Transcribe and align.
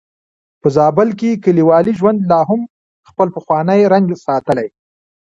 په 0.61 0.67
زابل 0.77 1.09
کې 1.19 1.41
کليوالي 1.43 1.93
ژوند 1.99 2.19
لا 2.29 2.41
هم 2.49 2.61
خپل 3.09 3.27
پخوانی 3.35 3.81
رنګ 3.93 4.07
ساتلی. 4.25 4.67